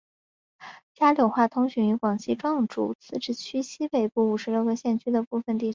[0.95, 5.69] 桂柳话通行于广西壮族自治区西北部五十六个县市的部分地区。